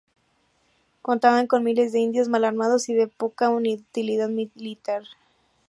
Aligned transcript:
Contaban 1.03 1.45
con 1.45 1.61
miles 1.63 1.91
de 1.93 1.99
indios 1.99 2.27
mal 2.27 2.43
armados 2.43 2.89
y 2.89 2.95
de 2.95 3.05
poca 3.05 3.51
utilidad 3.51 4.29
militar. 4.29 5.03